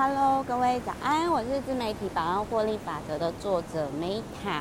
[0.00, 4.60] Hello，各位早安，我是自媒体百万获利法则的作者 Meta。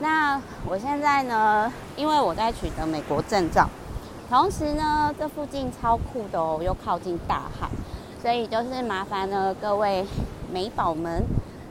[0.00, 3.68] 那我现在呢，因为我在取得美国证照，
[4.28, 7.68] 同时呢，这附近超酷的哦，又靠近大海，
[8.20, 10.04] 所以就是麻烦呢各位
[10.52, 11.22] 美宝们，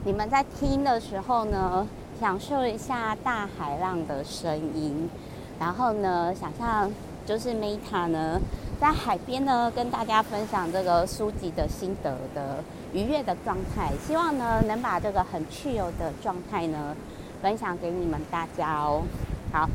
[0.06, 1.86] 你们在听的时候呢，
[2.18, 5.10] 享受一下大海浪的声音，
[5.60, 6.90] 然后呢，想象
[7.26, 8.40] 就是 Meta 呢。
[8.80, 12.64] 在海边呢，跟大家分享这个书籍的心得的
[12.94, 16.96] 愉悦的状态，希望呢能把这个很自由的状态呢
[17.42, 19.02] 分享给你们大家哦。
[19.52, 19.68] 好，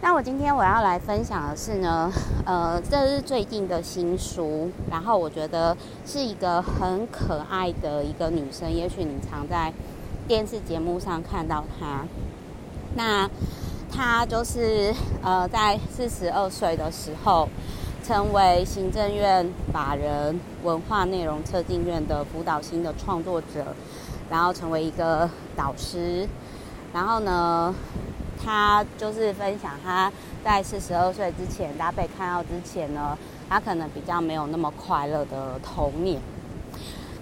[0.00, 2.10] 那我今天我要来分享的是呢，
[2.46, 5.76] 呃，这是最近的新书，然后我觉得
[6.06, 9.72] 是一个很可爱的一个女生，也许你常在
[10.28, 12.04] 电视节目上看到她。
[12.94, 13.28] 那
[13.90, 17.48] 她就是呃，在四十二岁的时候。
[18.02, 23.74] 成为行政院法人文化内容策进院的辅导型的创作者，
[24.28, 26.28] 然后成为一个导师，
[26.92, 27.72] 然后呢，
[28.42, 30.10] 他就是分享他
[30.44, 33.16] 在四十二岁之前，大家被看到之前呢，
[33.48, 36.20] 他可能比较没有那么快乐的童年。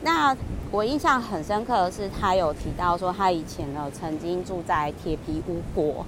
[0.03, 0.35] 那
[0.71, 6.07] 我印象很深刻的是，他有提到说，他以前呢曾经住在铁皮屋过。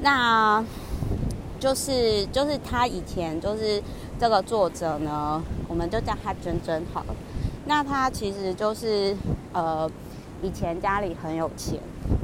[0.00, 0.64] 那
[1.62, 3.80] 就是就是他以前就是
[4.18, 7.14] 这个作者呢，我们就叫他珍珍好了。
[7.66, 9.16] 那他其实就是
[9.52, 9.88] 呃
[10.42, 11.78] 以前家里很有钱，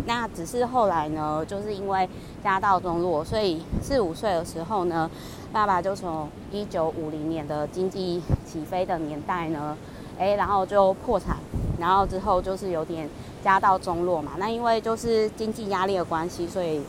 [0.06, 2.08] 那只是后来呢，就是因为
[2.42, 5.08] 家道中落，所以四五岁的时候呢，
[5.52, 9.77] 爸爸就从一九五零年的经济起飞的年代呢，
[10.19, 11.36] 哎，然后就破产，
[11.78, 13.08] 然后之后就是有点
[13.45, 14.33] 家道中落嘛。
[14.36, 16.83] 那因为就是经济压力的关系，所以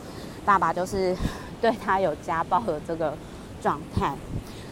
[0.44, 1.14] 爸爸就是。
[1.60, 3.12] 对他有家暴的这个
[3.60, 4.14] 状态，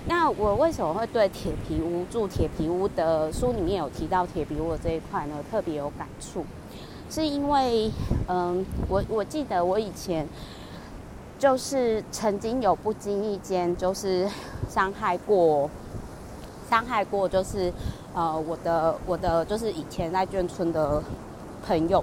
[0.06, 5.34] 那我为什么会对铁皮屋住铁皮屋的书里面有提到铁皮屋的这一块呢？
[5.50, 6.45] 特别有感触，
[7.11, 7.91] 是因为，
[8.27, 10.27] 嗯，我我记得我以前
[11.39, 14.27] 就是曾经有不经意间就是
[14.68, 15.68] 伤害过，
[16.70, 17.70] 伤害过就是
[18.14, 21.02] 呃我的我的就是以前在眷村的
[21.67, 22.02] 朋友。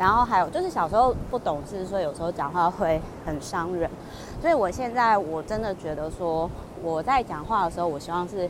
[0.00, 3.90] 然后还有就是小时候不懂事，所以有时候讲话会很伤人。
[4.40, 6.50] 所以我现在我真的觉得说，
[6.82, 8.48] 我在讲话的时候，我希望是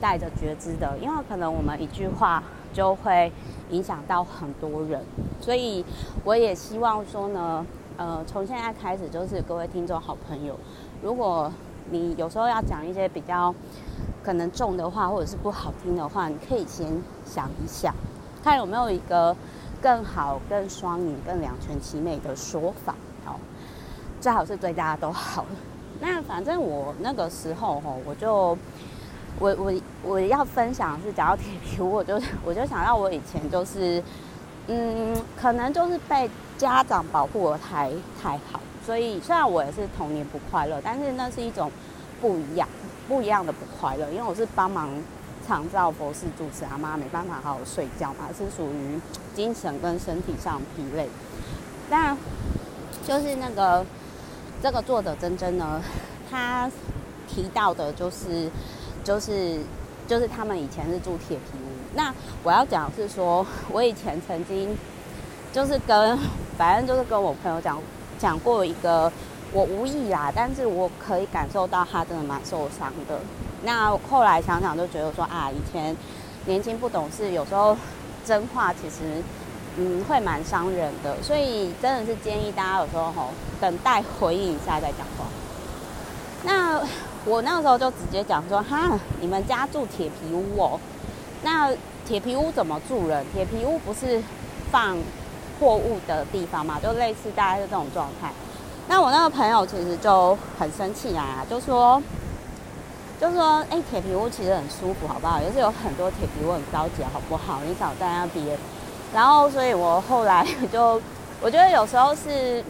[0.00, 2.40] 带着觉知的，因为可能我们一句话
[2.72, 3.32] 就会
[3.70, 5.04] 影响到很多人。
[5.40, 5.84] 所以
[6.22, 10.56] 我也希望说呢，呃，从现在开始，就是各位听众好朋友，
[11.02, 11.50] 如果
[11.90, 13.52] 你有时候要讲一些比较
[14.22, 16.86] 可能重的话，或者是不好听的话，你可以先
[17.24, 17.92] 想一想，
[18.44, 19.36] 看有没有一个。
[19.82, 22.94] 更好、更双赢、更两全其美的说法，
[23.24, 23.40] 好，
[24.20, 25.44] 最好是对大家都好。
[26.00, 28.56] 那反正我那个时候吼，我就
[29.40, 29.72] 我我
[30.04, 32.14] 我要分享是讲到铁皮，我就
[32.46, 34.02] 我就想到我以前就是，
[34.68, 37.90] 嗯，可能就是被家长保护得太
[38.22, 41.70] 太好，所以虽然我也是童年不快乐，但是那是一种
[42.20, 42.68] 不一样、
[43.08, 44.88] 不一样的不快乐，因为我是帮忙。
[45.46, 49.00] 常照佛事主持，阿妈没办法好好睡觉嘛，是属于
[49.34, 51.08] 精神跟身体上疲累。
[51.90, 52.16] 那
[53.06, 53.84] 就是那个
[54.62, 55.82] 这个作者珍珍呢，
[56.30, 56.70] 他
[57.28, 58.50] 提到的就是
[59.04, 59.60] 就是
[60.06, 61.72] 就是他们以前是住铁皮屋。
[61.94, 64.76] 那我要讲是说，我以前曾经
[65.52, 66.18] 就是跟
[66.56, 67.78] 反正就是跟我朋友讲
[68.18, 69.12] 讲过一个，
[69.52, 73.18] 我无意啦，但是我可以感受到他真的蛮受伤的。
[73.64, 75.96] 那后来想想就觉得说啊，以前
[76.46, 77.76] 年轻不懂事，有时候
[78.24, 79.22] 真话其实
[79.76, 83.28] 嗯会蛮伤人的，所以真的是建议大家有时候吼
[83.60, 85.26] 等待回应一下再讲话。
[86.44, 86.80] 那
[87.24, 90.80] 我那个时候就直接讲说哈，你们家住铁皮屋哦，
[91.42, 91.70] 那
[92.04, 93.24] 铁皮屋怎么住人？
[93.32, 94.20] 铁皮屋不是
[94.72, 94.96] 放
[95.60, 96.80] 货物的地方嘛？
[96.82, 98.32] 就类似大概是这种状态。
[98.88, 102.02] 那我那个朋友其实就很生气啊，就说。
[103.22, 105.40] 就是说，哎、铁皮屋其实很舒服，好不好？
[105.40, 107.60] 也是有很多铁皮屋很高级，好不好？
[107.64, 108.58] 你少在那边。
[109.14, 111.00] 然后，所以我后来 就，
[111.40, 112.64] 我觉得有时候是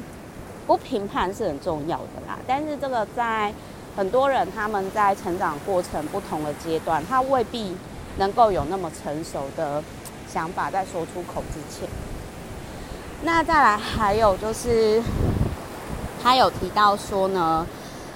[0.67, 2.39] 不评判是很重要的啦。
[2.47, 3.51] 但是这个在
[3.97, 7.75] 很多人他们在成长过程不同的阶段，他未必
[8.19, 9.83] 能够有那么成熟的
[10.31, 11.89] 想法在说出口之前。
[13.23, 15.03] 那再来还有就是，
[16.23, 17.67] 他有提到说呢。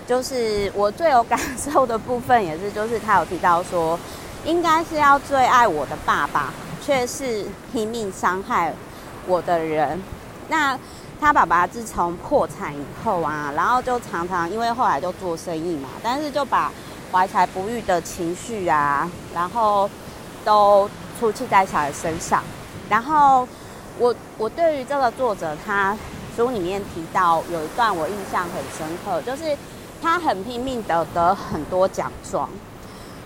[0.06, 3.98] 就是我最有感受的部分，也是就是他有提到说，
[4.44, 8.72] 应该是要最爱我的爸爸，却是拼命伤害
[9.26, 10.00] 我的人。
[10.48, 10.78] 那
[11.20, 16.70] 他爸爸自从破产以后啊，然后就常常因为后来就做生意嘛，但是就把
[17.10, 19.90] 怀才不遇的情绪啊，然后
[20.44, 20.88] 都
[21.18, 22.44] 出气在小孩身上。
[22.88, 23.48] 然后
[23.98, 25.96] 我我对于这个作者，他
[26.36, 29.56] 书里面提到有一段我印象很深刻，就是
[30.06, 32.48] 他很拼命的得很多奖状，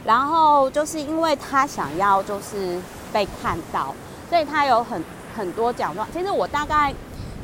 [0.03, 2.81] 然后就是因为他想要就是
[3.13, 3.95] 被看到，
[4.31, 5.05] 所以他有很
[5.37, 6.09] 很多奖状。
[6.11, 6.95] 其实我大概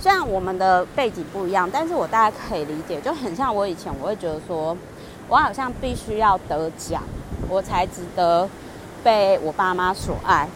[0.00, 4.74] 虽然我们的背景不一样，但是我大概可以理解，就很像我以前我会觉得说，
[5.28, 7.02] 我好像必须要得奖，
[7.46, 8.48] 我才值得
[9.04, 10.48] 被我爸妈所爱。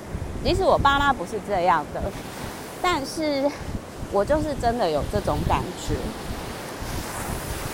[0.42, 2.00] 即使我爸妈不是这样的，
[2.80, 3.46] 但是
[4.10, 5.94] 我就是真的有这种感觉。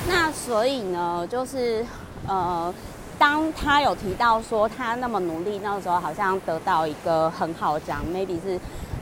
[0.08, 1.84] 那所以呢，就是
[2.26, 2.72] 呃，
[3.18, 8.58] 当他有提到说他那么努力，那个时候好像得到一个很好的奖，maybe 是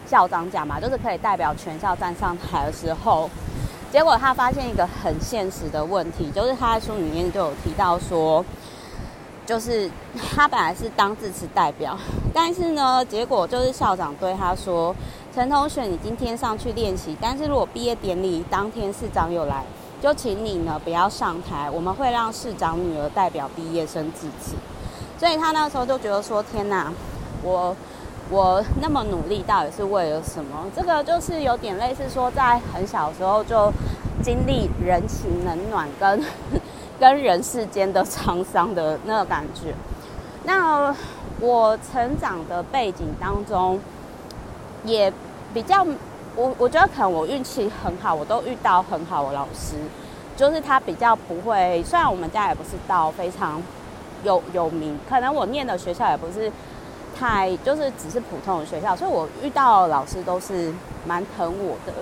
[0.06, 3.28] 校长奖嘛，就是可以代表全校站上台的时候，
[3.92, 8.44] 结果他发现一个很现实的问题，就是他在书里面就有提到说。
[9.46, 9.90] 就是
[10.34, 11.94] 他本来是当致辞代表，
[12.32, 14.96] 但是呢，结果就是校长对他说
[15.34, 19.62] ：“陈同学，你今天上去练习，但是如果毕业典礼当天市长有来，
[20.04, 24.54] 就请你呢不要上台，我们会让市长女儿代表毕业生致辞。”
[25.18, 26.92] 所以他那时候就觉得说：“天哪，
[27.42, 27.74] 我
[28.28, 33.72] 我那么努力，到底是为了什么？”这个就是有点类似说，在很小的时候就
[34.22, 36.22] 经历人情冷暖跟。
[36.96, 39.74] 跟人世间的沧桑的那个感觉。
[40.44, 40.94] 那
[41.40, 43.80] 我成长的背景当中，
[44.84, 45.12] 也
[45.52, 45.84] 比较，
[46.36, 49.76] 我我觉得可能我运气很好，我都遇到很好的老师，
[50.36, 51.82] 就是他比较不会。
[51.84, 53.62] 虽然我们家也不是到非常
[54.24, 56.50] 有有名，可能我念的学校也不是
[57.16, 60.72] 太，就是只是普通的学校，所以我遇到老师都是
[61.06, 61.92] 蛮疼我的。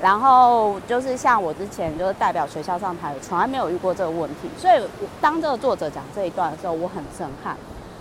[0.00, 4.48] 然后就是像我之前就是代表学校上台，从来没有遇过这个问题。
[4.58, 4.82] 所以
[5.22, 7.56] 当这个作者讲这一段的时候，我很震撼，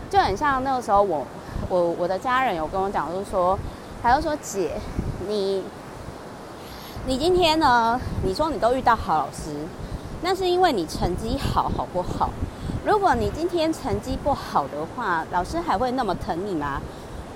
[0.10, 1.26] 就很像那个时候我
[1.70, 3.58] 我我的家人有跟我讲，就是说，
[4.04, 4.72] 他就说姐，
[5.28, 5.64] 你
[7.08, 8.00] 你今天呢？
[8.24, 9.52] 你说你都遇到好老师，
[10.22, 12.30] 那是因为你成绩好，好不好？
[12.86, 16.82] 如果你今天成绩不好的话，老师还会那么疼你吗？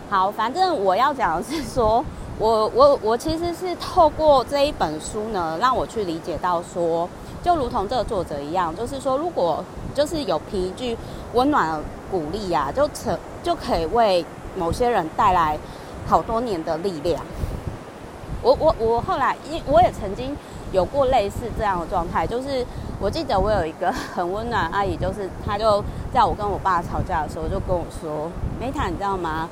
[0.09, 2.03] 好，反正我要讲的是说。
[2.37, 7.05] 我我我其实是透过这一本书呢，让我去理解到说，
[7.43, 9.61] 就如同这个作者一样，就是说，如果
[9.93, 10.97] 就是有凭一句
[11.33, 11.77] 温暖
[12.09, 14.25] 鼓励呀，就成就可以为
[14.57, 15.59] 某些人带来
[16.07, 17.21] 好多年的力量。
[18.41, 20.35] 我我我后来，因我也曾经
[20.71, 22.65] 有过类似这样的状态，就是
[22.99, 25.83] 我记得我有一个很温暖阿姨，就是她就
[26.13, 29.49] 在我跟我爸吵架的时候，就跟我说：“梅塔，你知道吗？”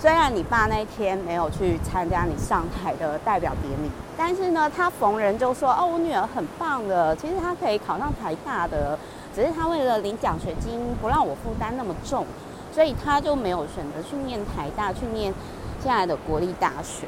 [0.00, 8.98] 虽然你爸那天没有去参加你上台的代表典礼，但是呢，他逢人就说：“哦，我女儿很棒的，其实她可以考上台大的，
[9.32, 12.26] 只是她为了领奖学金不让我负担那么重，
[12.74, 15.32] 所以她就没有选择去念台大，去念
[15.80, 17.06] 现在的国立大学。”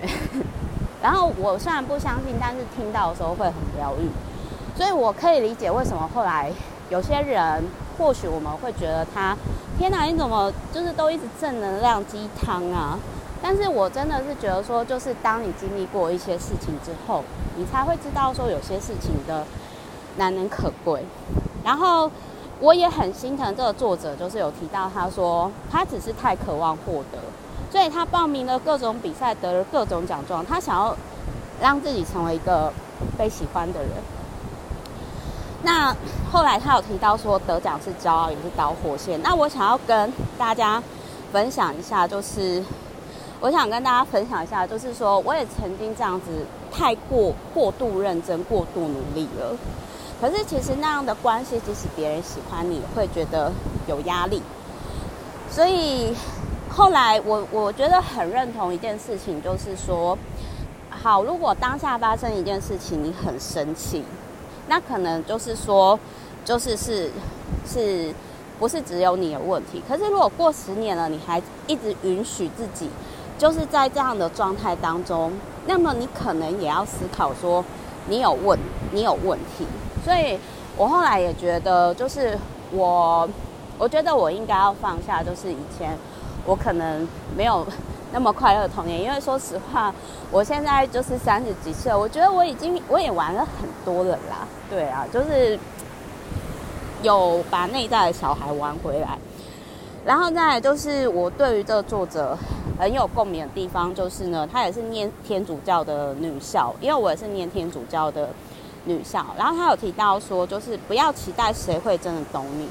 [1.05, 4.09] 然后我虽然不相信，但是听到的时候会很疗愈，
[4.75, 6.51] 所以我可以理解为什么后来
[6.89, 7.63] 有些人，
[7.99, 9.37] 或许我们会觉得他。
[9.77, 12.99] 天哪，你怎么就是都一直正能量鸡汤啊？
[13.43, 17.23] 但是我真的是觉得说，就是当你经历过一些事情之后，
[17.57, 19.45] 你才会知道说有些事情的
[20.17, 21.05] 难能可贵。
[21.63, 22.11] 然后
[22.61, 27.19] 我也很心疼这个作者，就是有提到他说他只是太渴望获得，
[27.75, 30.97] 所以他报名了各种比赛，得了各种奖状，他想要
[31.61, 32.73] 让自己成为一个
[33.19, 33.91] 被喜欢的人。
[35.65, 35.93] 那
[36.31, 39.21] 后来他有提到说，得奖是骄傲，也是导火线。
[39.23, 40.81] 那我想要跟大家
[41.33, 42.63] 分享一下，就是
[43.41, 49.57] 我想跟大家分享一下，就是说我也曾经这样子太过过度认真、过度努力了。
[50.21, 53.51] 可是其实那样的关系，即使别人喜欢你，会觉得
[53.89, 54.41] 有压力。
[55.51, 56.15] 所以
[56.77, 60.19] 后来我我觉得很认同一件事情，就是说，
[60.91, 64.03] 好，如果当下发生一件事情，你很生气。
[64.67, 65.97] 那可能就是说，
[66.45, 67.09] 就是是
[67.65, 68.13] 是，
[68.59, 69.81] 不是只有你有问题？
[69.89, 72.91] 可是如果过十年了，你还一直允许自己，
[73.39, 75.33] 就是在这样的状态当中，
[75.67, 77.65] 那么你可能也要思考说，
[78.09, 78.59] 你有问，
[78.91, 79.65] 你有问题。
[80.05, 80.37] 所以
[80.77, 82.37] 我后来也觉得，就是
[82.73, 83.29] 我，
[83.79, 85.97] 我觉得我应该要放下，就是以前
[86.45, 87.67] 我可能没有。
[88.13, 89.93] 那么快乐的童年，因为说实话，
[90.31, 94.47] 我现在就是三十几岁，我觉得我已经我也玩了很多了啦。
[94.71, 95.59] 对啊，就是
[97.03, 99.19] 有把内在的小孩玩回来。
[100.05, 102.39] 然后再就是我对于这个作者
[102.79, 108.29] 很有共鸣的地方，就是呢，她也是念天主教的女校，因为我也是念天主教的
[108.85, 109.27] 女校。
[109.37, 112.69] 然后她有提到说，就是不要期待谁会真的懂你。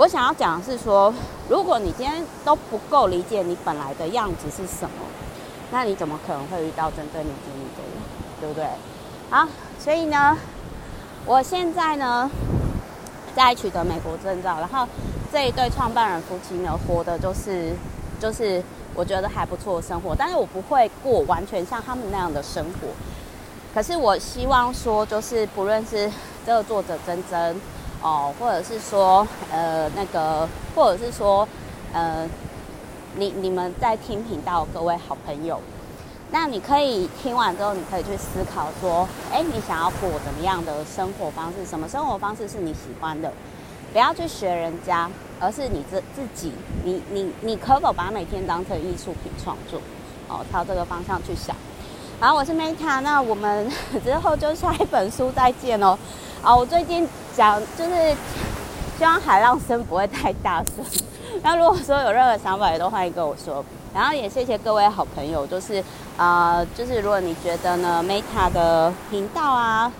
[0.00, 1.12] 我想要讲的是说，
[1.46, 5.04] 如果你今天都不够理解你本来的样子是什么，
[5.70, 7.92] 那你怎么可能会遇到真正理解你的人，
[8.40, 8.64] 对不对？
[9.28, 9.46] 好，
[9.78, 10.34] 所以呢，
[11.26, 12.30] 我现在呢
[13.36, 14.88] 在取得美国证照，然后
[15.30, 17.74] 这一对创办人夫妻呢，活的就是
[18.18, 18.62] 就是
[18.94, 22.88] 我觉得还不错的生活，但是我不会过完全像他们那样的生活。
[23.74, 26.10] 可是我希望说，就是不论是
[26.46, 27.60] 这个作者真真。
[28.02, 31.46] 哦，或者是说，呃，那个，或者是说，
[31.92, 32.26] 呃，
[33.16, 35.60] 你你们在听频道各位好朋友，
[36.30, 41.66] 那你可以听完之后，你可以去思考说，哎，你想要过怎么样的生活方式？
[41.66, 43.32] 什么生活方式是你喜欢的？
[43.92, 46.52] 不要去学人家，而是你自自己，
[46.84, 49.80] 你你你可否把每天当成艺术品创作？
[50.28, 51.54] 哦，朝这个方向去想。
[52.20, 53.68] 好，我是 Meta，那我们
[54.04, 55.98] 之后就下一本书再见哦。
[56.42, 57.06] 啊，我最近
[57.36, 58.16] 讲就是
[58.96, 60.84] 希望海浪声不会太大声。
[61.42, 63.62] 那如果说有任何想法，也都欢迎跟我说。
[63.92, 65.84] 然后也谢谢各位好朋友，就是
[66.16, 69.92] 啊、呃，就是如果你觉得呢，Meta 的频道啊，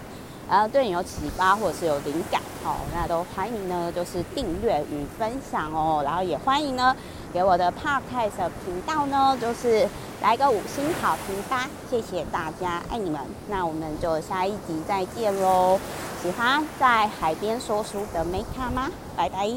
[0.48, 6.00] 然后对你有启发或者是有灵感哦，那都欢迎呢，就是订阅与分享哦。
[6.02, 6.96] 然后也欢迎呢，
[7.34, 9.86] 给我的 Podcast 频道呢，就是
[10.22, 11.68] 来个五星好评吧。
[11.90, 13.20] 谢谢大家，爱你们。
[13.48, 15.78] 那我们就下一集再见喽。
[16.22, 18.90] 喜欢在海边说书的美嘉吗？
[19.16, 19.48] 拜拜。